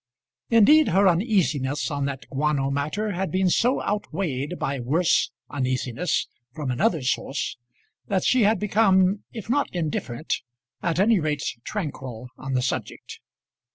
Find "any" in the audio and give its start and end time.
10.99-11.19